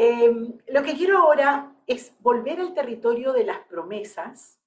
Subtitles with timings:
[0.00, 4.60] Em, lo que quiero ahora es volver al territorio de las promesas,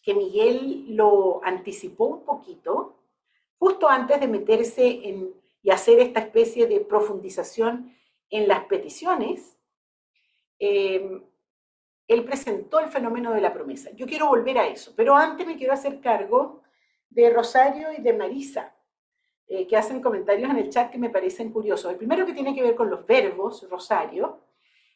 [0.00, 2.94] que Miguel lo anticipó un poquito,
[3.58, 7.92] justo antes de meterse en, y hacer esta especie de profundización
[8.30, 9.58] en las peticiones.
[10.60, 11.20] Em,
[12.06, 13.90] él presentó el fenómeno de la promesa.
[13.96, 16.62] Yo quiero volver a eso, pero antes me quiero hacer cargo
[17.10, 18.72] de Rosario y de Marisa,
[19.48, 21.90] eh, que hacen comentarios en el chat que me parecen curiosos.
[21.90, 24.40] El primero que tiene que ver con los verbos, Rosario.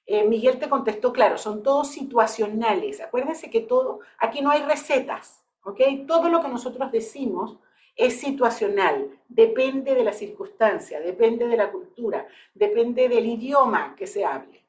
[0.05, 3.01] Eh, Miguel te contestó, claro, son todos situacionales.
[3.01, 5.81] Acuérdense que todo, aquí no hay recetas, ¿ok?
[6.07, 7.59] Todo lo que nosotros decimos
[7.97, 14.25] es situacional, depende de la circunstancia, depende de la cultura, depende del idioma que se
[14.25, 14.65] hable.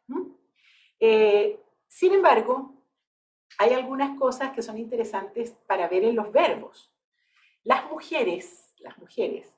[1.00, 2.74] Eh, sin embargo,
[3.58, 6.92] hay algunas cosas que son interesantes para ver en los verbos.
[7.64, 9.54] Las mujeres, las mujeres,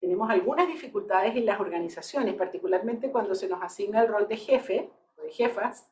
[0.00, 4.90] tenemos algunas dificultades en las organizaciones, particularmente cuando se nos asigna el rol de jefe
[5.16, 5.88] o de jefas,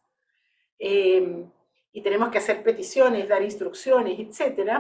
[0.79, 1.45] eh,
[1.93, 4.71] y tenemos que hacer peticiones, dar instrucciones, etc.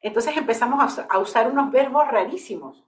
[0.00, 2.82] Entonces empezamos a, usar unos verbos rarísimos,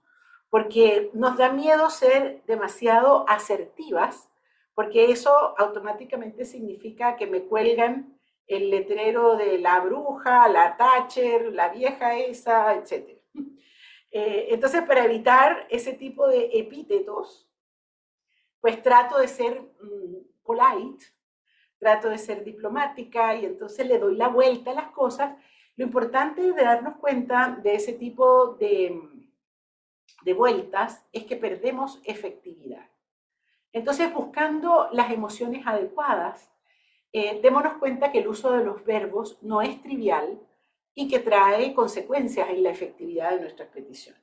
[0.49, 4.29] porque nos da miedo ser demasiado asertivas,
[4.73, 11.69] porque eso automáticamente significa que me cuelgan el letrero de la bruja, la Thatcher, la
[11.69, 13.19] vieja esa, etc.
[14.19, 17.47] Eh, entonces, para evitar ese tipo de epítetos,
[18.59, 21.05] pues trato de ser mm, polite,
[21.77, 25.37] trato de ser diplomática y entonces le doy la vuelta a las cosas.
[25.75, 28.99] Lo importante de darnos cuenta de ese tipo de,
[30.23, 32.89] de vueltas es que perdemos efectividad.
[33.71, 36.51] Entonces, buscando las emociones adecuadas,
[37.13, 40.39] eh, démonos cuenta que el uso de los verbos no es trivial,
[40.99, 44.19] y que trae consecuencias en la efectividad de nuestras peticiones.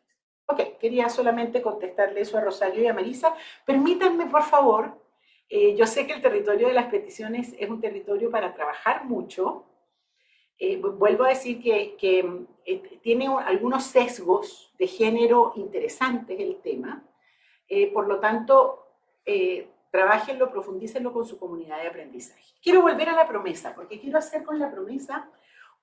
[0.46, 3.32] Ok, quería solamente contestarle eso a Rosario y a Marisa.
[3.64, 5.00] Permítanme, por favor,
[5.48, 9.66] eh, yo sé que el territorio de las peticiones es un territorio para trabajar mucho.
[10.58, 17.04] Eh, vuelvo a decir que, que eh, tiene algunos sesgos de género interesantes el tema.
[17.92, 18.80] por lo tanto,
[19.92, 22.52] trabajenlo, profundícenlo con su comunidad de aprendizaje.
[22.60, 25.30] Quiero volver a la promesa, porque quiero hacer con la promesa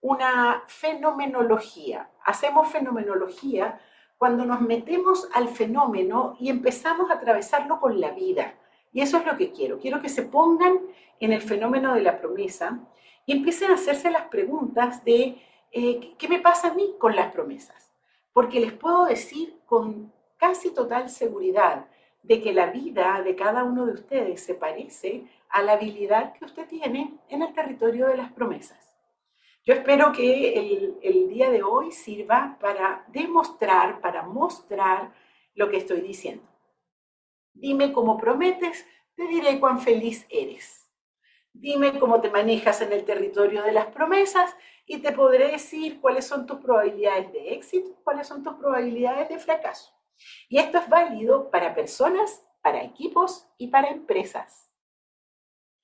[0.01, 2.09] una fenomenología.
[2.25, 3.79] Hacemos fenomenología
[4.17, 8.55] cuando nos metemos al fenómeno y empezamos a atravesarlo con la vida.
[8.93, 9.79] Y eso es lo que quiero.
[9.79, 10.79] Quiero que se pongan
[11.19, 12.79] en el fenómeno de la promesa
[13.25, 15.41] y empiecen a hacerse las preguntas de
[15.71, 17.91] eh, qué me pasa a mí con las promesas.
[18.33, 21.85] Porque les puedo decir con casi total seguridad
[22.23, 26.45] de que la vida de cada uno de ustedes se parece a la habilidad que
[26.45, 28.90] usted tiene en el territorio de las promesas.
[29.63, 30.53] Yo espero que
[31.03, 35.13] el, día de hoy sirva para demostrar, para mostrar
[35.53, 36.43] lo que estoy diciendo.
[37.53, 40.89] Dime cómo prometes, te diré cuán feliz eres.
[41.53, 44.55] Dime cómo te manejas en el territorio de las promesas
[44.87, 49.37] y te podré decir cuáles son tus probabilidades de éxito, cuáles son tus probabilidades de
[49.37, 49.93] fracaso.
[50.49, 54.70] Y esto es válido para personas, para equipos y para empresas.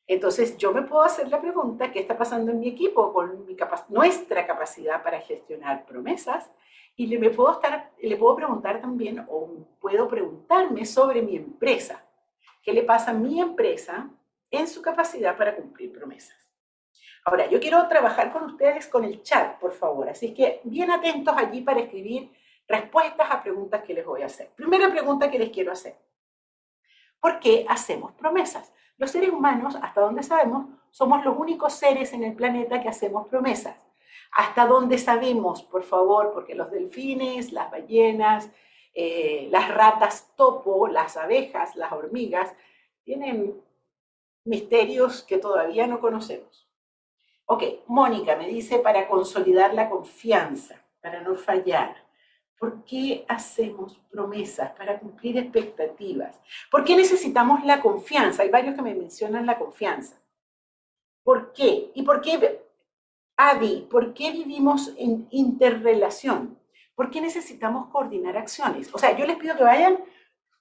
[0.07, 3.45] Entonces yo me puedo hacer la pregunta, ¿qué está pasando en mi equipo con
[3.89, 6.49] nuestra capacidad para gestionar promesas?
[6.95, 12.03] Y le, me puedo estar, le puedo preguntar también, o puedo preguntarme sobre mi empresa.
[12.63, 14.09] ¿Qué le pasa a mi empresa
[14.49, 16.37] en su capacidad para cumplir promesas?
[17.25, 20.07] Ahora, yo quiero trabajar con ustedes con el chat, por favor.
[20.07, 22.31] Así que bien atentos allí para escribir
[22.65, 24.49] respuestas a preguntas que les voy a hacer.
[24.55, 25.95] Primera pregunta que les quiero hacer.
[27.19, 28.71] ¿Por qué hacemos promesas?
[28.97, 33.27] Los seres humanos, hasta donde sabemos, somos los únicos seres en el planeta que hacemos
[33.27, 33.75] promesas.
[34.31, 38.49] Hasta donde sabemos, por favor, porque los delfines, las ballenas,
[38.93, 42.53] eh, las ratas topo, las abejas, las hormigas,
[43.03, 43.61] tienen
[44.43, 46.67] misterios que todavía no conocemos.
[47.45, 52.06] Ok, Mónica me dice para consolidar la confianza, para no fallar.
[52.59, 56.39] ¿Por qué hacemos promesas para cumplir expectativas?
[56.71, 58.43] ¿Por qué necesitamos la confianza?
[58.43, 60.19] Hay varios que me mencionan la confianza.
[61.23, 61.91] ¿Por qué?
[61.93, 62.61] ¿Y por qué,
[63.35, 66.57] Adi, por qué vivimos en interrelación?
[66.95, 68.89] ¿Por qué necesitamos coordinar acciones?
[68.91, 69.99] O sea, yo les pido que vayan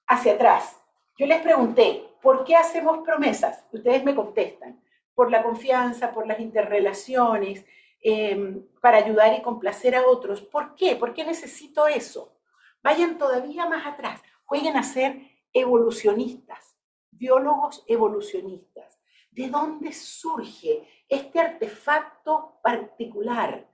[0.05, 0.79] hacia atrás.
[1.17, 3.65] Yo les pregunté, ¿por qué hacemos promesas?
[3.71, 4.79] Ustedes me contestan,
[5.15, 7.65] por la confianza, por las interrelaciones,
[8.09, 10.39] Em, para ayudar y complacer a otros.
[10.41, 10.95] ¿Por qué?
[10.95, 12.39] ¿Por qué necesito eso?
[12.81, 16.77] Vayan todavía más atrás, jueguen a ser evolucionistas,
[17.11, 18.97] biólogos evolucionistas.
[19.29, 23.69] ¿De dónde surge este artefacto particular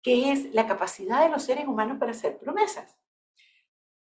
[0.00, 2.96] que es la capacidad de los seres humanos para hacer promesas?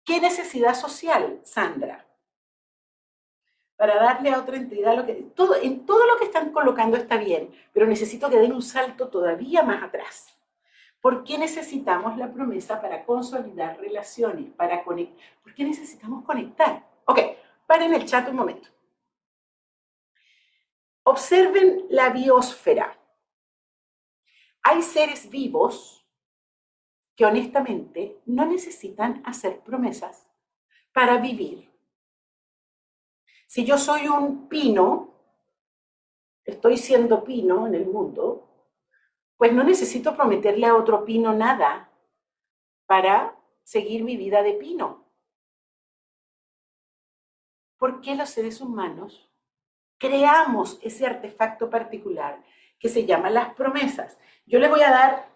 [0.04, 2.06] ¿Qué necesidad social, Sandra?
[3.80, 5.14] Para darle a otra entidad lo que...
[5.34, 9.08] Todo, en todo lo que están colocando está bien, pero necesito que den un salto
[9.08, 10.38] todavía más atrás.
[11.00, 15.18] ¿Por qué necesitamos la promesa para consolidar relaciones, para conectar?
[15.42, 16.86] ¿Por qué necesitamos conectar?
[17.06, 17.20] Ok,
[17.66, 18.68] paren el chat un momento.
[21.04, 23.00] Observen la biosfera.
[24.62, 26.06] Hay seres vivos
[27.16, 30.28] que honestamente no necesitan hacer promesas
[30.92, 31.69] para vivir.
[33.50, 35.10] Si yo soy un pino,
[36.46, 38.48] estoy siendo pino en el mundo,
[39.38, 41.90] pues no necesito prometerle a otro pino nada
[42.86, 45.04] para seguir mi vida de pino.
[47.80, 49.28] ¿Por qué los seres humanos
[49.98, 52.44] creamos ese artefacto particular
[52.78, 54.19] que se llama las promesas?
[54.45, 55.28] Yo le voy a dar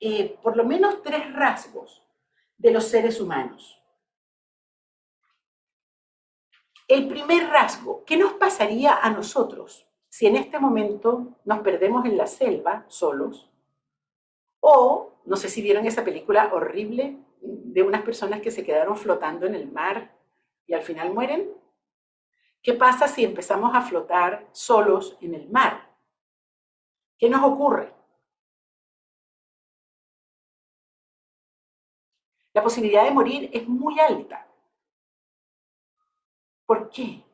[0.00, 2.02] eh, por lo menos tres rasgos
[2.56, 3.77] de los seres humanos.
[6.88, 12.16] El primer rasgo, ¿qué nos pasaría a nosotros si en este momento nos perdemos en
[12.16, 13.50] la selva solos?
[14.60, 19.44] O, no sé si vieron esa película horrible de unas personas que se quedaron flotando
[19.44, 20.16] en el mar
[20.66, 21.52] y al final mueren.
[22.62, 25.94] ¿Qué pasa si empezamos a flotar solos en el mar?
[27.18, 27.92] ¿Qué nos ocurre?
[32.54, 34.47] La posibilidad de morir es muy alta.
[36.68, 37.24] ¿Por qué?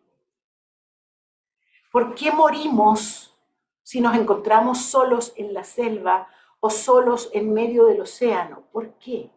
[1.91, 3.37] ¿Por qué morimos
[3.83, 6.29] si nos encontramos solos en la selva
[6.61, 8.63] o solos en medio del océano?
[8.71, 9.33] ¿Por qué?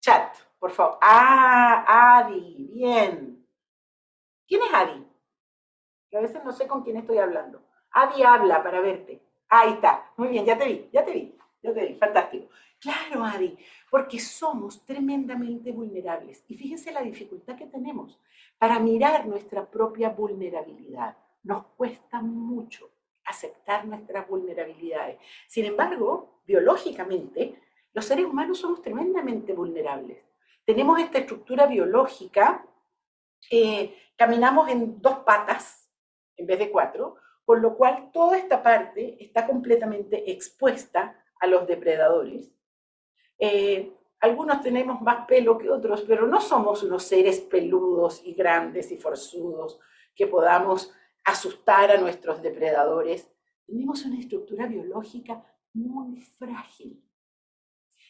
[0.00, 0.96] Chat, por favor.
[1.02, 3.44] Ah, Adi, bien.
[4.46, 5.04] ¿Quién es Adi?
[6.08, 7.60] Que a veces no sé con quién estoy hablando.
[7.90, 9.20] Adi habla para verte.
[9.48, 10.12] Ahí está.
[10.16, 11.35] Muy bien, ya te vi, ya te vi,
[11.72, 11.94] vi.
[11.94, 12.48] Fantástico.
[12.80, 13.56] Claro, Adi,
[13.90, 16.44] porque somos tremendamente vulnerables.
[16.48, 18.20] Y fíjense la dificultad que tenemos
[18.58, 21.16] para mirar nuestra propia vulnerabilidad.
[21.42, 22.90] Nos cuesta mucho
[23.24, 25.18] aceptar nuestras vulnerabilidades.
[25.48, 27.60] Sin embargo, biológicamente,
[27.92, 30.18] los seres humanos somos tremendamente vulnerables.
[30.64, 32.66] Tenemos esta estructura biológica,
[33.50, 35.90] eh, caminamos en dos patas
[36.36, 41.66] en vez de cuatro, con lo cual toda esta parte está completamente expuesta a los
[41.66, 42.50] depredadores.
[43.38, 48.90] Eh, algunos tenemos más pelo que otros, pero no somos unos seres peludos y grandes
[48.90, 49.78] y forzudos
[50.14, 50.92] que podamos
[51.24, 53.28] asustar a nuestros depredadores.
[53.66, 55.44] Tenemos una estructura biológica
[55.74, 57.02] muy frágil.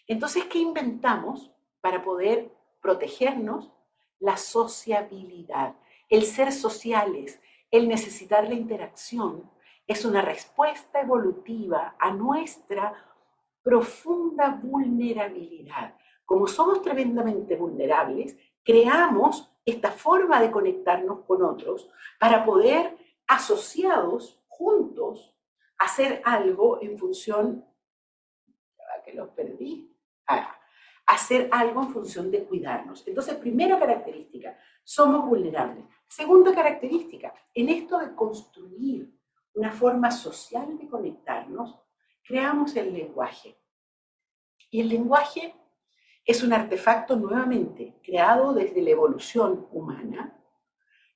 [0.06, 1.50] Entonces, ¿qué inventamos
[1.80, 2.50] para poder
[2.80, 3.72] protegernos?
[4.18, 5.74] La sociabilidad,
[6.08, 7.38] el ser sociales,
[7.70, 9.50] el necesitar la interacción,
[9.86, 12.94] es una respuesta evolutiva a nuestra
[13.66, 15.96] profunda vulnerabilidad.
[16.24, 21.90] Como somos tremendamente vulnerables, creamos esta forma de conectarnos con otros
[22.20, 22.96] para poder,
[23.26, 25.36] asociados, juntos,
[25.78, 27.64] hacer algo en función,
[29.04, 29.92] que los perdí,
[31.04, 33.04] hacer algo en función de cuidarnos.
[33.04, 35.84] Entonces, primera característica, somos vulnerables.
[36.06, 39.12] Segunda característica, en esto de construir
[39.54, 41.80] una forma social de conectarnos,
[42.26, 43.56] creamos el lenguaje.
[44.70, 45.54] Y el lenguaje
[46.24, 50.36] es un artefacto nuevamente creado desde la evolución humana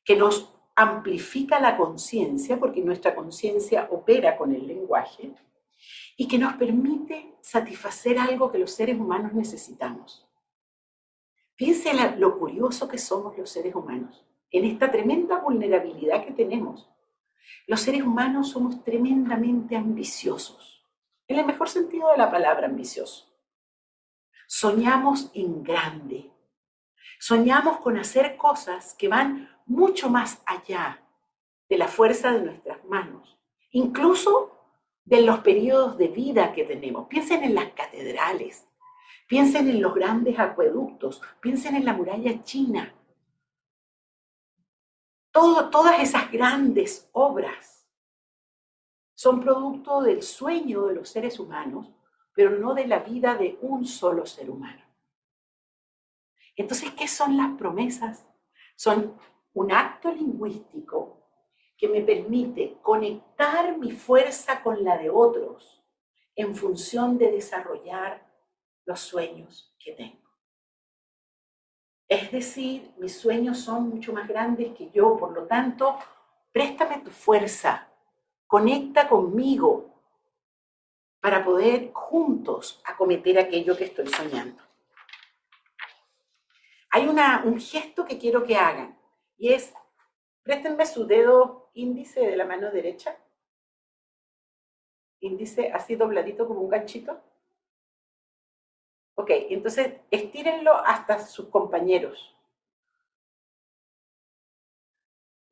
[0.04, 5.35] que nos amplifica la conciencia, porque nuestra conciencia opera con el lenguaje,
[6.16, 10.26] y que nos permite satisfacer algo que los seres humanos necesitamos.
[11.56, 16.88] Piense lo curioso que somos los seres humanos, en esta tremenda vulnerabilidad que tenemos.
[17.66, 20.79] Los seres humanos somos tremendamente ambiciosos
[21.30, 23.25] en el mejor sentido de la palabra ambicioso.
[24.49, 26.28] Soñamos en grande.
[27.20, 31.00] Soñamos con hacer cosas que van mucho más allá
[31.68, 33.38] de la fuerza de nuestras manos,
[33.70, 34.58] incluso
[35.04, 37.06] de los periodos de vida que tenemos.
[37.06, 38.66] Piensen en las catedrales,
[39.28, 42.92] piensen en los grandes acueductos, piensen en la muralla china.
[45.30, 47.79] Todo, todas esas grandes obras
[49.20, 51.90] son producto del sueño de los seres humanos,
[52.32, 54.82] pero no de la vida de un solo ser humano.
[56.56, 58.26] Entonces, ¿qué son las promesas?
[58.76, 59.14] Son
[59.52, 61.18] un acto lingüístico
[61.76, 65.84] que me permite conectar mi fuerza con la de otros
[66.34, 68.26] en función de desarrollar
[68.86, 70.30] los sueños que tengo.
[72.08, 75.98] Es decir, mis sueños son mucho más grandes que yo, por lo tanto,
[76.52, 77.89] préstame tu fuerza,
[78.50, 79.95] conecta conmigo
[81.21, 84.62] para poder juntos acometer aquello que estoy soñando.
[86.90, 88.99] Hay un gesto que quiero que hagan
[89.38, 89.73] y es
[90.42, 93.16] Préstenme su dedo índice de la mano derecha.
[95.21, 97.21] Índice así dobladito como un ganchito.
[99.14, 102.35] Ok, entonces estírenlo hasta sus compañeros.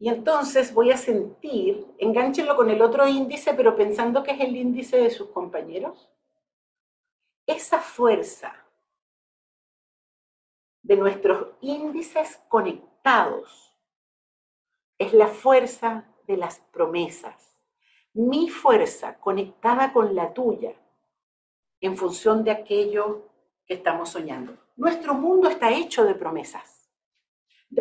[0.01, 4.55] Y entonces voy a sentir, enganchenlo con el otro índice, pero pensando que es el
[4.57, 6.09] índice de sus compañeros.
[7.47, 8.55] Esa fuerza
[10.83, 13.75] de nuestros índices conectados
[14.99, 17.57] es la fuerza de las promesas.
[18.13, 20.75] Mi fuerza conectada con la tuya
[21.81, 23.29] en función de aquello
[23.67, 24.57] que estamos soñando.
[24.77, 26.89] Nuestro mundo está hecho de promesas.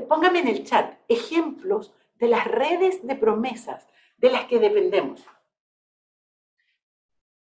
[0.08, 5.26] Póngame en el chat ejemplos de las redes de promesas de las que dependemos.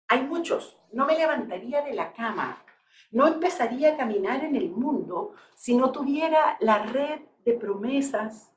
[0.07, 0.79] Hay muchos.
[0.91, 2.63] No me levantaría de la cama,
[3.11, 8.51] no empezaría a caminar en el mundo si no tuviera la red de promesas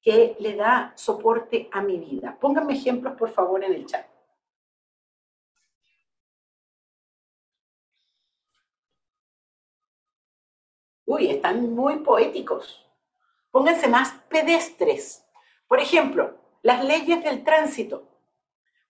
[0.00, 2.38] que le da soporte a mi vida.
[2.40, 4.06] Pónganme ejemplos, por favor, en el chat.
[11.04, 12.84] Uy, están muy poéticos.
[13.50, 15.25] Pónganse más pedestres.
[15.68, 18.08] Por ejemplo, las leyes del tránsito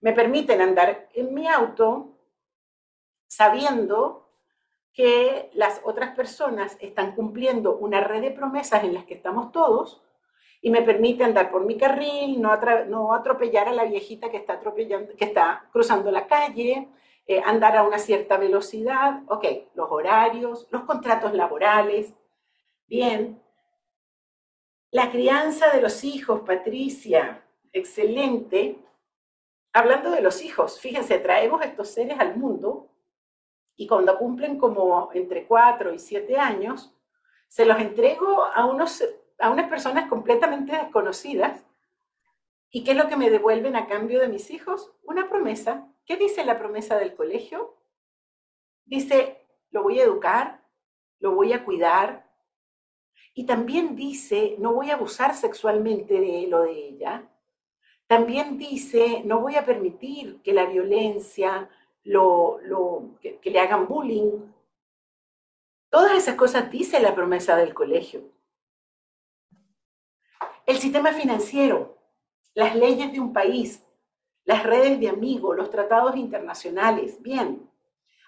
[0.00, 2.16] me permiten andar en mi auto
[3.26, 4.30] sabiendo
[4.92, 10.02] que las otras personas están cumpliendo una red de promesas en las que estamos todos
[10.62, 15.14] y me permite andar por mi carril, no, atropellar a la viejita que está, atropellando,
[15.14, 16.88] que está cruzando la calle,
[17.26, 22.14] eh, andar a una cierta velocidad, ok, los horarios, los contratos laborales.
[22.86, 23.42] Bien,
[24.90, 28.78] la crianza de los hijos, Patricia, excelente.
[29.72, 32.88] Hablando de los hijos, fíjense, traemos estos seres al mundo
[33.76, 36.94] y cuando cumplen como entre 4 y 7 años,
[37.48, 39.04] se los entrego a, unos,
[39.38, 41.62] a unas personas completamente desconocidas.
[42.70, 44.92] ¿Y qué es lo que me devuelven a cambio de mis hijos?
[45.02, 45.86] Una promesa.
[46.06, 47.76] ¿Qué dice la promesa del colegio?
[48.86, 50.62] Dice, lo voy a educar,
[51.18, 52.25] lo voy a cuidar,
[53.38, 57.28] y también dice, no voy a abusar sexualmente de él o de ella.
[58.06, 61.68] También dice, no voy a permitir que la violencia,
[62.02, 62.60] lo,
[63.20, 64.40] que le hagan bullying.
[65.90, 68.22] Todas esas cosas dice la promesa del colegio.
[70.64, 71.98] El sistema financiero,
[72.54, 73.84] las leyes de un país,
[74.44, 77.20] las redes de amigos, los tratados internacionales.
[77.20, 77.70] Bien.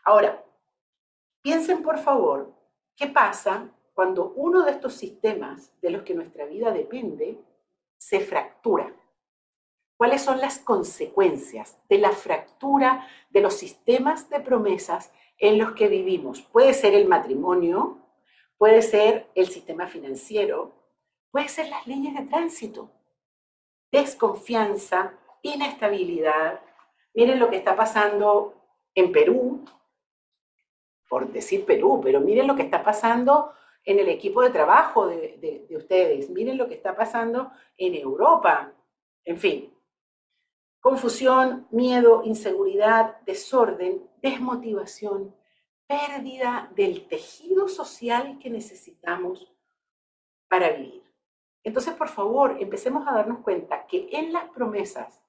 [0.04, 0.44] Ahora,
[1.40, 2.52] piensen por favor,
[2.94, 7.36] ¿qué pasa cuando uno de estos sistemas de los que nuestra vida depende
[7.96, 8.94] se fractura.
[9.96, 15.88] ¿Cuáles son las consecuencias de la fractura de los sistemas de promesas en los que
[15.88, 16.42] vivimos?
[16.42, 17.98] Puede ser el matrimonio,
[18.56, 20.76] puede ser el sistema financiero,
[21.32, 22.92] puede ser las leyes de tránsito,
[23.90, 26.60] desconfianza, inestabilidad.
[27.14, 28.54] Miren lo que está pasando
[28.94, 29.64] en Perú,
[31.08, 33.54] por decir Perú, pero miren lo que está pasando
[33.88, 36.28] en el equipo de trabajo de, ustedes.
[36.28, 38.74] Miren lo que está pasando en Europa.
[39.24, 39.74] En fin,
[40.78, 45.34] confusión, miedo, inseguridad, desorden, desmotivación,
[45.86, 49.50] pérdida del tejido social que necesitamos
[50.48, 51.02] para vivir.
[51.64, 55.24] Entonces, por favor, empecemos a darnos cuenta que en las promesas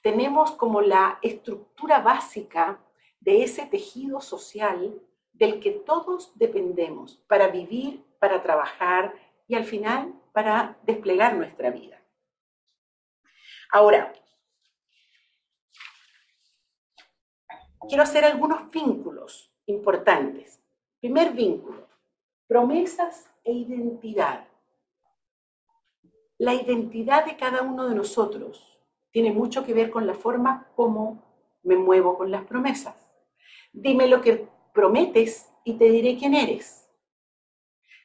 [0.00, 2.78] tenemos como la estructura básica
[3.18, 5.02] de ese tejido social
[5.38, 9.14] del que todos dependemos para vivir, para trabajar
[9.46, 12.02] y al final para desplegar nuestra vida.
[13.72, 14.12] Ahora,
[17.88, 20.62] quiero hacer algunos vínculos importantes.
[21.00, 21.86] Primer vínculo,
[22.46, 24.46] promesas e identidad.
[26.38, 28.78] La identidad de cada uno de nosotros
[29.10, 31.22] tiene mucho que ver con la forma como
[31.62, 32.94] me muevo con las promesas.
[33.72, 36.88] Dime lo que prometes y te diré quién eres.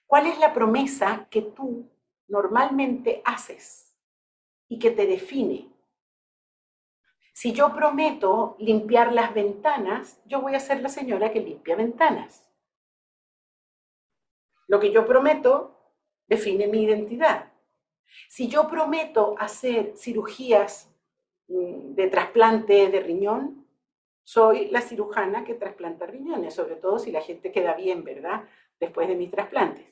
[0.08, 1.90] ¿Cuál es la promesa que tú
[2.28, 3.96] normalmente haces
[4.70, 5.70] y que te define?
[7.34, 12.50] Si yo prometo limpiar las ventanas, yo voy a ser la señora que limpia ventanas.
[14.68, 15.78] Lo que yo prometo
[16.28, 17.52] define mi identidad.
[18.30, 20.90] Si yo prometo hacer cirugías
[21.48, 23.61] mm, de trasplante de riñón,
[24.24, 28.44] soy la cirujana que trasplanta riñones, sobre todo si la gente queda bien, ¿verdad?
[28.80, 29.86] Después de mis trasplantes.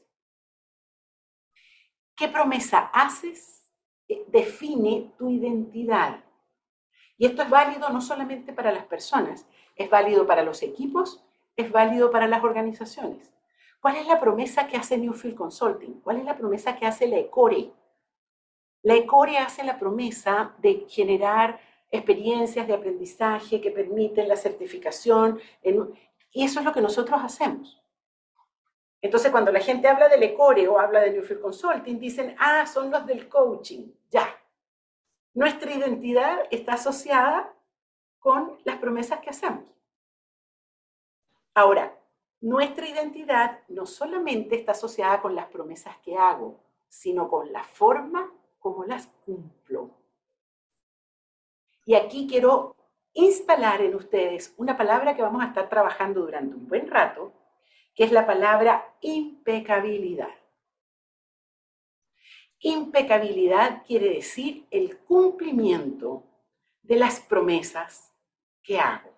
[2.15, 3.69] ¿Qué promesa haces?
[4.27, 6.24] Define tu identidad.
[7.17, 11.24] Y esto es válido no solamente para las personas, es válido para los equipos,
[11.55, 13.33] es válido para las organizaciones.
[13.81, 16.01] ¿Cuál es la promesa que hace Newfield Consulting?
[16.01, 17.71] ¿Cuál es la promesa que hace la ECORE?
[18.81, 21.59] La ECORE hace la promesa de generar
[21.91, 25.39] experiencias de aprendizaje que permiten la certificación,
[26.31, 27.81] y eso es lo que nosotros hacemos.
[29.01, 32.91] Entonces, cuando la gente habla del ECORE o habla de Newfield Consulting, dicen, ah, son
[32.91, 33.91] los del coaching.
[34.10, 34.27] Ya.
[35.34, 37.53] Nuestra identidad está asociada
[38.19, 39.63] con las promesas que hacemos.
[41.53, 41.98] Ahora,
[42.41, 48.31] nuestra identidad no solamente está asociada con las promesas que hago, sino con la forma
[48.60, 49.91] como las cumplo.
[51.89, 52.75] Y aquí quiero
[53.13, 57.34] instalar en ustedes una palabra que vamos a estar trabajando durante un buen rato,
[57.96, 60.29] que es la palabra impecabilidad.
[62.60, 66.25] Impecabilidad quiere decir el cumplimiento
[66.84, 68.13] de las promesas
[68.62, 69.10] que hago.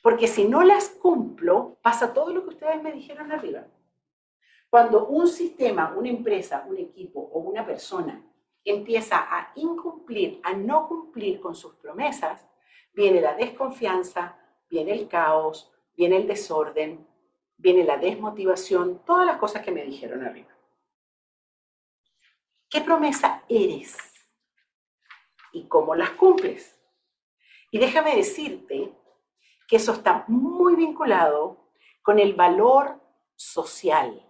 [0.00, 3.66] Porque si no las cumplo, pasa todo lo que ustedes me dijeron arriba.
[4.70, 8.24] Cuando un sistema, una empresa, un equipo o una persona
[8.70, 12.46] empieza a incumplir, a no cumplir con sus promesas,
[12.92, 17.06] viene la desconfianza, viene el caos, viene el desorden,
[17.56, 20.56] viene la desmotivación, todas las cosas que me dijeron arriba.
[22.70, 23.96] ¿Qué promesa eres?
[25.52, 26.78] ¿Y cómo las cumples?
[27.70, 28.92] Y déjame decirte
[29.66, 31.70] que eso está muy vinculado
[32.02, 33.00] con el valor
[33.34, 34.26] social.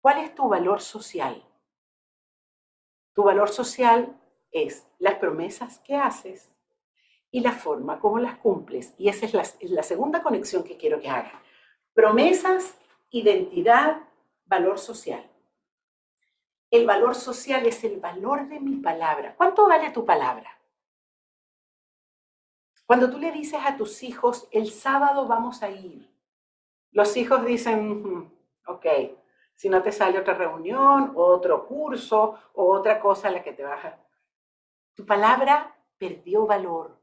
[0.00, 1.42] ¿Cuál es tu valor social?
[3.14, 6.52] Tu valor social es las promesas que haces
[7.30, 8.94] y la forma como las cumples.
[8.98, 9.34] Y esa es
[9.70, 11.40] la, segunda conexión que quiero que hagan.
[11.92, 12.76] Promesas,
[13.10, 13.98] identidad,
[14.46, 15.28] valor social.
[16.70, 19.34] El valor social es el valor de mi palabra.
[19.36, 20.58] ¿Cuánto vale tu palabra?
[22.86, 26.10] Cuando tú le dices a tus hijos, el sábado vamos a ir,
[26.90, 28.30] los hijos dicen,
[28.66, 28.86] ok,
[29.54, 33.62] si no te sale otra reunión, otro curso o otra cosa a la que te
[33.62, 33.98] baja.
[34.94, 36.98] Tu palabra perdió valor.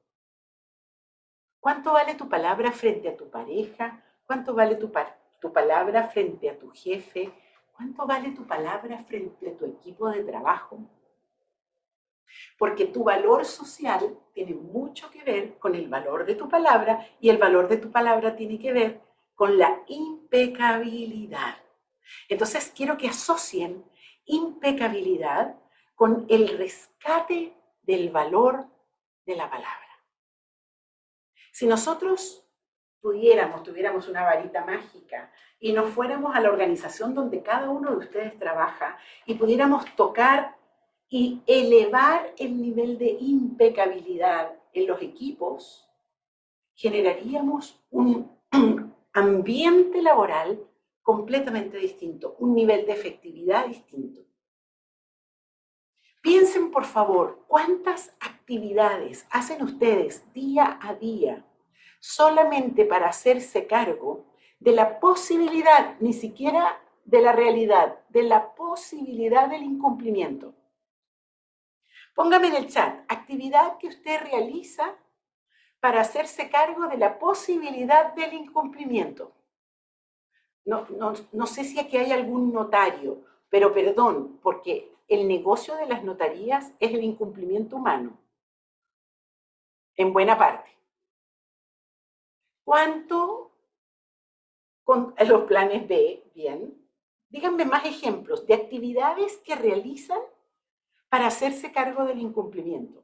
[1.59, 4.03] ¿Cuánto vale tu palabra frente a tu pareja?
[4.25, 4.91] ¿Cuánto vale tu,
[5.39, 7.31] tu palabra frente a tu jefe?
[7.75, 10.79] ¿Cuánto vale tu palabra frente a tu equipo de trabajo?
[12.57, 17.29] Porque tu valor social tiene mucho que ver con el valor de tu palabra y
[17.29, 19.01] el valor de tu palabra tiene que ver
[19.35, 21.60] con la impecabilidad.
[22.29, 23.83] Entonces quiero que asocien
[24.25, 25.55] impecabilidad
[25.95, 28.65] con el rescate del valor
[29.25, 29.79] de la palabra.
[31.51, 32.47] Si nosotros
[33.01, 37.97] pudiéramos, tuviéramos una varita mágica y nos fuéramos a la organización donde cada uno de
[37.97, 40.55] ustedes trabaja y pudiéramos tocar
[41.09, 45.89] y elevar el nivel de impecabilidad en los equipos,
[46.73, 48.31] generaríamos un
[49.13, 50.59] ambiente laboral
[51.01, 54.21] completamente distinto, un nivel de efectividad distinto.
[56.21, 61.45] Piensen, por favor, cuántas actividades hacen ustedes día a día
[61.99, 64.25] solamente para hacerse cargo
[64.59, 70.53] de la posibilidad, ni siquiera de la realidad, de la posibilidad del incumplimiento.
[72.13, 74.95] Póngame en el chat, actividad que usted realiza
[75.79, 79.33] para hacerse cargo de la posibilidad del incumplimiento.
[80.65, 80.85] No,
[81.31, 86.71] no, sé si aquí hay algún notario, pero perdón, porque el negocio de las notarías
[86.79, 88.17] es el incumplimiento humano,
[89.95, 90.69] en buena parte.
[92.63, 93.51] ¿Cuánto
[94.83, 96.23] con los planes B?
[96.35, 96.77] Bien.
[97.29, 100.19] Díganme más ejemplos de actividades que realizan
[101.09, 103.03] para hacerse cargo del incumplimiento.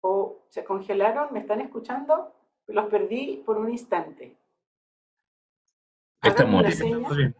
[0.00, 1.32] ¿O se congelaron?
[1.32, 2.34] ¿Me están escuchando?
[2.66, 4.36] Los perdí por un instante.
[6.22, 7.36] Estamos bien.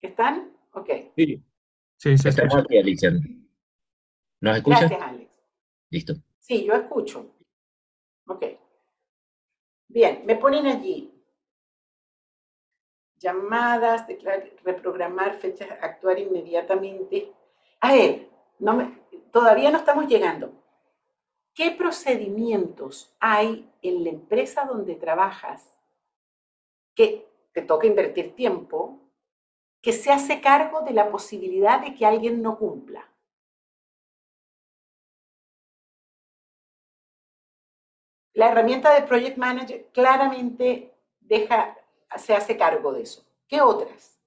[0.00, 0.56] ¿Están?
[0.72, 0.88] Ok.
[1.16, 1.42] Sí,
[1.96, 3.10] sí, sí Estamos aquí, Alicia.
[4.40, 4.88] ¿Nos escuchas?
[4.88, 5.42] Gracias, Alex.
[5.90, 6.14] Listo.
[6.38, 7.34] Sí, yo escucho.
[8.26, 8.44] Ok.
[9.88, 11.12] Bien, me ponen allí
[13.18, 14.06] llamadas,
[14.64, 17.32] reprogramar fechas, actuar inmediatamente.
[17.80, 18.96] A ver, no
[19.30, 20.52] todavía no estamos llegando.
[21.54, 25.72] ¿Qué procedimientos hay en la empresa donde trabajas
[26.94, 29.00] que te toca invertir tiempo,
[29.80, 33.08] que se hace cargo de la posibilidad de que alguien no cumpla.
[38.34, 41.76] La herramienta de Project Manager claramente deja,
[42.16, 43.24] se hace cargo de eso.
[43.46, 44.18] ¿Qué otras?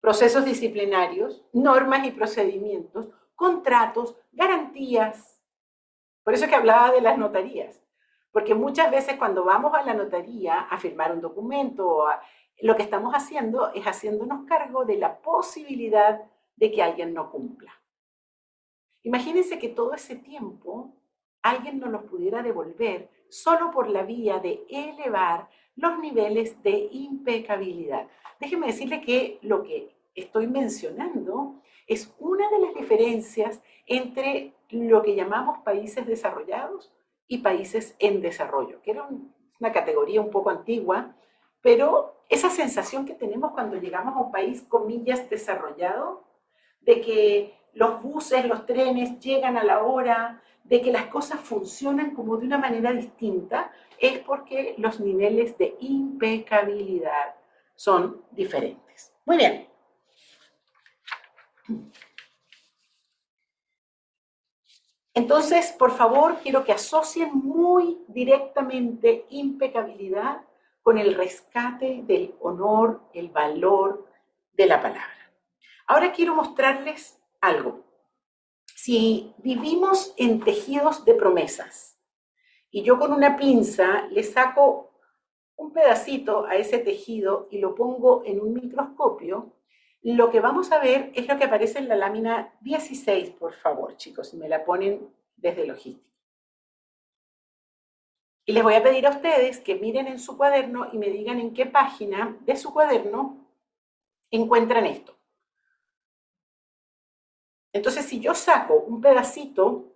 [0.00, 5.40] Procesos disciplinarios, normas y procedimientos, contratos, garantías.
[6.24, 7.80] Por eso es que hablaba de las notarías.
[8.32, 12.06] Porque muchas veces cuando vamos a la notaría a firmar un documento,
[12.60, 16.22] lo que estamos haciendo es haciéndonos cargo de la posibilidad
[16.56, 17.72] de que alguien no cumpla.
[19.02, 20.94] Imagínense que todo ese tiempo
[21.42, 28.06] alguien nos lo pudiera devolver solo por la vía de elevar los niveles de impecabilidad.
[28.38, 35.14] Déjenme decirle que lo que estoy mencionando es una de las diferencias entre lo que
[35.14, 36.92] llamamos países desarrollados
[37.30, 39.08] y países en desarrollo, que era
[39.60, 41.14] una categoría un poco antigua,
[41.62, 46.24] pero esa sensación que tenemos cuando llegamos a un país, comillas, desarrollado,
[46.80, 52.16] de que los buses, los trenes llegan a la hora, de que las cosas funcionan
[52.16, 57.36] como de una manera distinta, es porque los niveles de impecabilidad
[57.76, 59.12] son diferentes.
[59.24, 59.68] Muy bien.
[65.14, 70.42] Entonces, por favor, quiero que asocien muy directamente impecabilidad
[70.82, 74.06] con el rescate del honor, el valor
[74.52, 75.32] de la palabra.
[75.86, 77.84] Ahora quiero mostrarles algo.
[78.66, 81.98] Si vivimos en tejidos de promesas
[82.70, 84.90] y yo con una pinza le saco
[85.56, 89.52] un pedacito a ese tejido y lo pongo en un microscopio,
[90.02, 93.96] lo que vamos a ver es lo que aparece en la lámina 16, por favor,
[93.96, 96.08] chicos, si me la ponen desde logística.
[98.46, 101.38] Y les voy a pedir a ustedes que miren en su cuaderno y me digan
[101.38, 103.46] en qué página de su cuaderno
[104.30, 105.16] encuentran esto.
[107.72, 109.94] Entonces, si yo saco un pedacito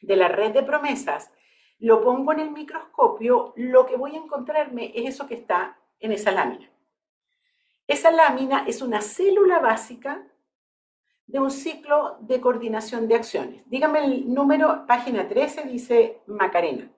[0.00, 1.30] de la red de promesas,
[1.78, 6.12] lo pongo en el microscopio, lo que voy a encontrarme es eso que está en
[6.12, 6.68] esa lámina.
[7.88, 10.22] Esa lámina es una célula básica
[11.26, 13.62] de un ciclo de coordinación de acciones.
[13.64, 16.92] Dígame el número, página 13, dice Macarena.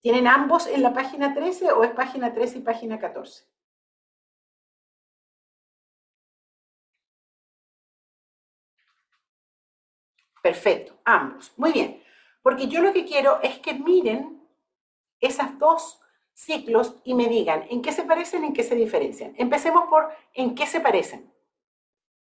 [0.00, 3.46] ¿Tienen ambos en la página 13 o es página 13 y página 14?
[10.42, 11.52] Perfecto, ambos.
[11.56, 12.02] Muy bien,
[12.42, 14.42] porque yo lo que quiero es que miren
[15.20, 16.00] esas dos
[16.38, 19.34] ciclos y me digan en qué se parecen, en qué se diferencian.
[19.36, 21.32] Empecemos por en qué se parecen.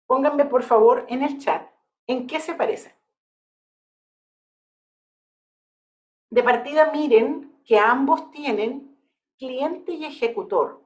[0.06, 1.68] Pónganme por favor en el chat
[2.06, 2.92] en qué se parecen.
[6.30, 8.98] De partida miren que ambos tienen
[9.36, 10.82] cliente y ejecutor.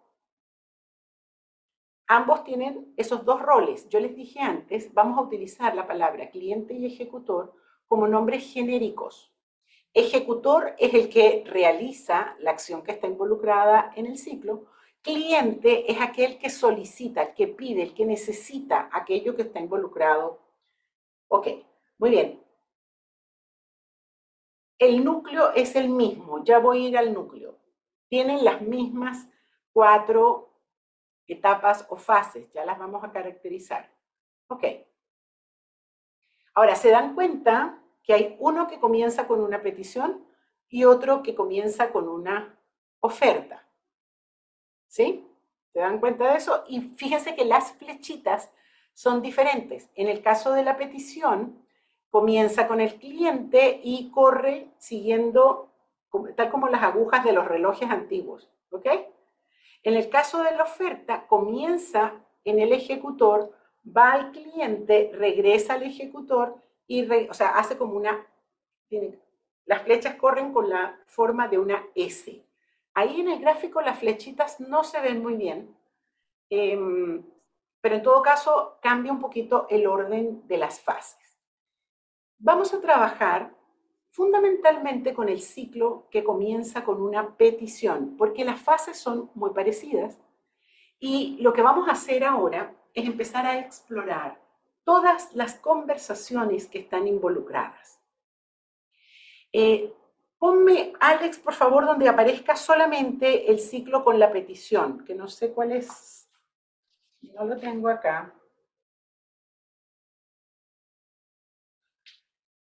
[2.08, 3.88] Ambos tienen esos dos roles.
[3.88, 7.54] Yo les dije antes, vamos a utilizar la palabra cliente y ejecutor
[7.86, 9.31] como nombres genéricos.
[9.94, 14.64] Ejecutor es el que realiza la acción que está involucrada en el ciclo.
[15.02, 20.40] Cliente es aquel que solicita, el que pide, el que necesita aquello que está involucrado.
[21.28, 21.48] Ok,
[21.98, 22.42] muy bien.
[24.78, 27.58] El núcleo es el mismo, ya voy a ir al núcleo.
[28.08, 29.28] Tienen las mismas
[29.72, 30.50] cuatro
[31.26, 33.90] etapas o fases, ya las vamos a caracterizar.
[34.48, 34.64] Ok.
[36.54, 40.24] Ahora, ¿se dan cuenta que hay uno que comienza con una petición
[40.68, 42.58] y otro que comienza con una
[43.00, 43.66] oferta.
[44.86, 45.26] ¿Sí?
[45.72, 46.64] ¿Se dan cuenta de eso?
[46.68, 48.50] Y fíjense que las flechitas
[48.94, 49.90] son diferentes.
[49.94, 51.62] En el caso de la petición,
[52.10, 55.70] comienza con el cliente y corre siguiendo,
[56.36, 58.50] tal como las agujas de los relojes antiguos.
[58.70, 58.86] ¿Ok?
[59.82, 63.52] En el caso de la oferta, comienza en el ejecutor,
[63.84, 68.26] va al cliente, regresa al ejecutor y, o sea, hace como una,
[69.64, 72.44] las flechas corren con la forma de una S.
[72.94, 75.76] Ahí en el gráfico las flechitas no se ven muy bien,
[76.50, 77.24] em,
[77.80, 81.40] pero en todo caso cambia un poquito el orden de las fases.
[82.38, 83.54] Vamos a trabajar
[84.10, 90.20] fundamentalmente con el ciclo que comienza con una petición, porque las fases son muy parecidas.
[90.98, 94.38] Y lo que vamos a hacer ahora es empezar a explorar
[94.84, 98.00] todas las conversaciones que están involucradas.
[99.52, 99.92] Eh,
[100.38, 105.52] ponme, Alex, por favor, donde aparezca solamente el ciclo con la petición, que no sé
[105.52, 106.28] cuál es,
[107.20, 108.34] no lo tengo acá.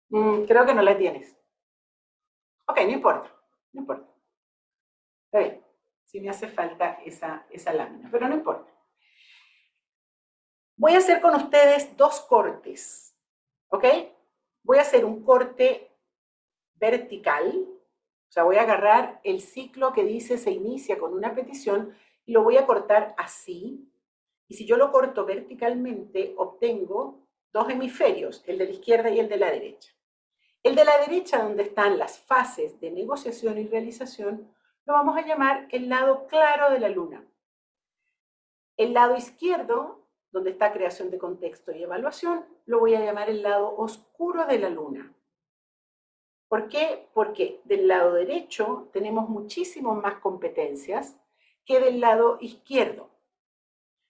[0.09, 1.35] Mm, creo que no la tienes.
[2.67, 3.31] Ok, no importa,
[3.73, 4.07] no importa.
[5.25, 5.65] Está bien,
[6.03, 8.74] si me hace falta esa, esa lámina, pero no importa.
[10.77, 13.15] Voy a hacer con ustedes dos cortes,
[13.69, 13.85] ¿ok?
[14.63, 15.89] Voy a hacer un corte
[16.73, 17.65] vertical,
[18.27, 22.33] o sea, voy a agarrar el ciclo que dice se inicia con una petición y
[22.33, 23.89] lo voy a cortar así.
[24.49, 29.29] Y si yo lo corto verticalmente, obtengo dos hemisferios, el de la izquierda y el
[29.29, 29.93] de la derecha.
[30.61, 34.53] El de la derecha, donde están las fases de negociación y realización,
[34.85, 37.23] lo vamos a llamar el lado claro de la luna.
[38.75, 40.04] El lado izquierdo,
[40.35, 44.59] donde está creación de contexto y evaluación, lo voy a llamar el lado oscuro de
[44.59, 45.13] la luna.
[46.49, 47.07] ¿Por qué?
[47.13, 51.15] Porque del lado derecho tenemos muchísimas más competencias
[51.63, 53.09] que del lado izquierdo.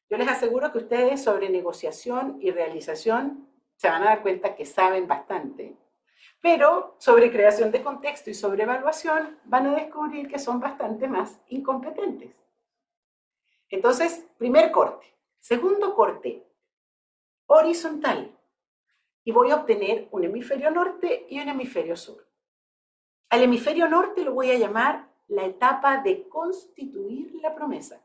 [0.09, 4.65] Yo les aseguro que ustedes sobre negociación y realización se van a dar cuenta que
[4.65, 5.75] saben bastante,
[6.41, 11.39] pero sobre creación de contexto y sobre evaluación van a descubrir que son bastante más
[11.49, 12.35] incompetentes.
[13.69, 15.14] Entonces, primer corte.
[15.47, 16.43] Segundo corte,
[17.45, 18.36] horizontal.
[19.23, 22.27] Y voy a obtener un hemisferio norte y un hemisferio sur.
[23.29, 28.03] Al hemisferio norte lo voy a llamar la etapa de constituir la promesa.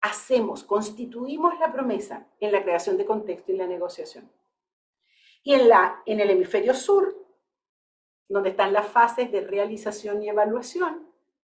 [0.00, 4.32] Hacemos, constituimos la promesa en la creación de contexto y la negociación.
[5.42, 7.14] Y en, la, en el hemisferio sur,
[8.26, 11.12] donde están las fases de realización y evaluación,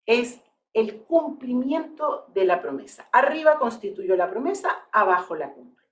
[0.06, 0.40] es
[0.72, 3.08] el cumplimiento de la promesa.
[3.12, 5.86] Arriba constituyó la promesa, abajo la cumple.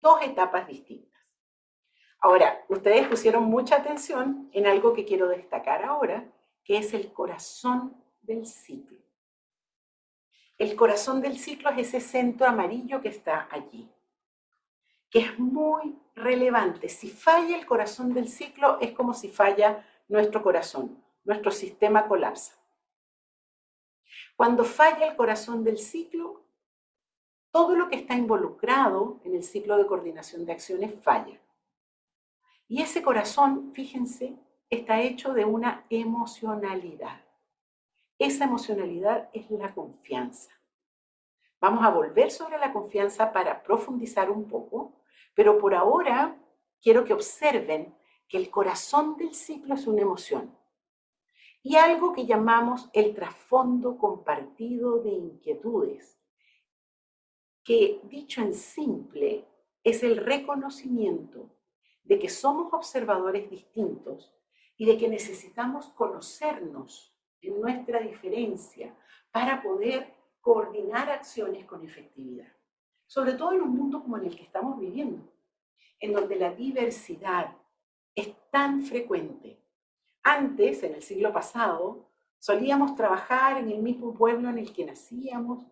[0.00, 1.12] Dos etapas distintas.
[2.20, 6.24] Ahora, ustedes pusieron mucha atención en algo que quiero destacar ahora,
[6.64, 8.98] que es el corazón del ciclo.
[10.56, 13.90] El corazón del ciclo es ese centro amarillo que está allí,
[15.10, 16.88] que es muy relevante.
[16.88, 22.61] Si falla el corazón del ciclo, es como si falla nuestro corazón, nuestro sistema colapsa.
[24.36, 26.42] Cuando falla el corazón del ciclo,
[27.50, 31.38] todo lo que está involucrado en el ciclo de coordinación de acciones falla.
[32.66, 34.34] Y ese corazón, fíjense,
[34.70, 37.20] está hecho de una emocionalidad.
[38.18, 40.50] Esa emocionalidad es la confianza.
[41.60, 44.94] Vamos a volver sobre la confianza para profundizar un poco,
[45.34, 46.36] pero por ahora
[46.80, 47.94] quiero que observen
[48.28, 50.56] que el corazón del ciclo es una emoción
[51.62, 56.18] y algo que llamamos el trasfondo compartido de inquietudes,
[57.64, 59.46] que dicho en simple
[59.84, 61.50] es el reconocimiento
[62.02, 64.34] de que somos observadores distintos
[64.76, 68.96] y de que necesitamos conocernos en nuestra diferencia
[69.30, 72.52] para poder coordinar acciones con efectividad.
[73.06, 75.32] Sobre todo en un mundo como en el que estamos viviendo,
[76.00, 77.56] en donde la diversidad
[78.14, 79.61] es tan frecuente.
[80.22, 82.08] Antes, en el siglo pasado,
[82.38, 85.64] solíamos trabajar en el mismo pueblo en el que nacíamos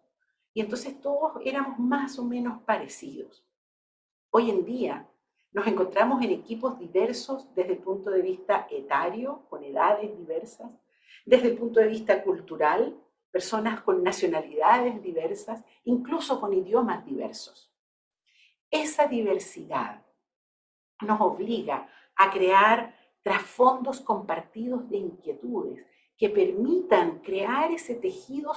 [0.52, 3.44] y entonces todos éramos más o menos parecidos.
[4.30, 5.08] Hoy en día
[5.52, 10.70] nos encontramos en equipos diversos desde el punto de vista etario, con edades diversas,
[11.24, 12.96] desde el punto de vista cultural,
[13.30, 17.72] personas con nacionalidades diversas, incluso con idiomas diversos.
[18.70, 20.04] Esa diversidad
[21.00, 25.85] nos obliga a crear trasfondos compartidos de inquietudes
[26.16, 28.52] que permitan crear ese tejido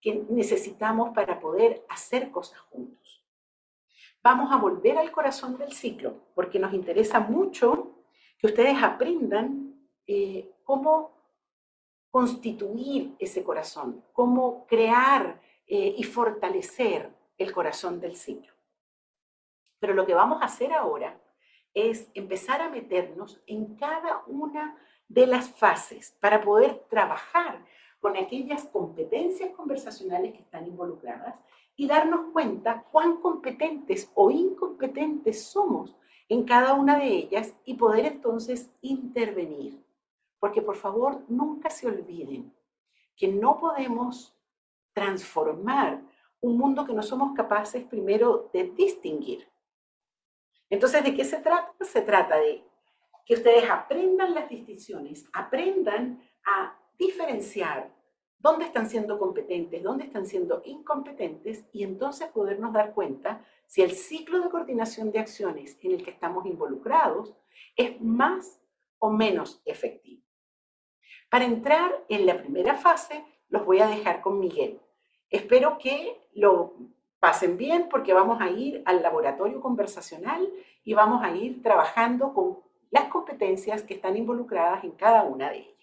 [0.00, 3.18] que necesitamos para poder hacer cosas juntos
[4.22, 7.92] vamos a volver al corazón del ciclo, porque nos interesa mucho
[8.38, 11.12] que ustedes aprendan eh, cómo
[12.10, 18.52] constituir ese corazón, cómo crear eh, y fortalecer el corazón del ciclo.
[19.78, 21.18] Pero lo que vamos a hacer ahora
[21.74, 24.76] es empezar a meternos en cada una
[25.08, 27.64] de las fases para poder trabajar
[28.00, 31.34] con aquellas competencias conversacionales que están involucradas
[31.76, 35.96] y darnos cuenta cuán competentes o incompetentes somos
[36.28, 39.82] en cada una de ellas y poder entonces intervenir.
[40.38, 42.52] Porque por favor, nunca se olviden
[43.16, 44.36] que no podemos
[44.92, 46.02] transformar
[46.40, 49.48] un mundo que no somos capaces primero de distinguir.
[50.70, 51.72] Entonces, ¿de qué se trata?
[51.84, 52.64] Se trata de
[53.24, 57.92] que ustedes aprendan las distinciones, aprendan a diferenciar
[58.38, 63.92] dónde están siendo competentes, dónde están siendo incompetentes y entonces podernos dar cuenta si el
[63.92, 67.34] ciclo de coordinación de acciones en el que estamos involucrados
[67.76, 68.60] es más
[68.98, 70.22] o menos efectivo.
[71.30, 74.80] Para entrar en la primera fase, los voy a dejar con Miguel.
[75.28, 76.74] Espero que lo
[77.20, 80.48] pasen bien porque vamos a ir al laboratorio conversacional
[80.84, 82.58] y vamos a ir trabajando con
[82.90, 85.77] las competencias que están involucradas en cada una de ellas.